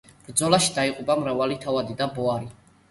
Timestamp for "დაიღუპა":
0.79-1.19